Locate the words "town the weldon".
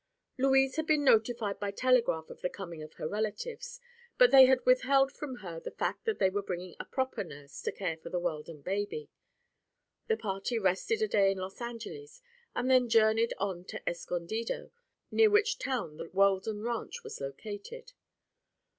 15.59-16.63